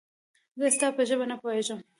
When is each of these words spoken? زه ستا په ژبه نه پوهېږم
زه 0.59 0.67
ستا 0.75 0.87
په 0.95 1.01
ژبه 1.09 1.25
نه 1.31 1.35
پوهېږم 1.41 1.79